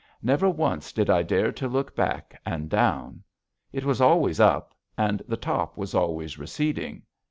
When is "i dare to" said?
1.11-1.67